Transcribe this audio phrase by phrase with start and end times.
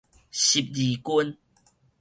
[0.31, 1.37] 十字軍